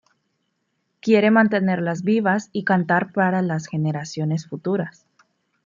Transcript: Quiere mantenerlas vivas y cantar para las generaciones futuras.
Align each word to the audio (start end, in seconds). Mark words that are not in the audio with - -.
Quiere 0.99 1.29
mantenerlas 1.29 2.01
vivas 2.01 2.49
y 2.51 2.63
cantar 2.63 3.11
para 3.13 3.43
las 3.43 3.67
generaciones 3.67 4.47
futuras. 4.47 5.05